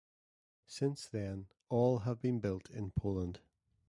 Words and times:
Since 0.65 1.05
then 1.05 1.45
all 1.69 1.99
have 1.99 2.19
been 2.23 2.39
built 2.39 2.71
in 2.71 2.89
Poland. 2.89 3.39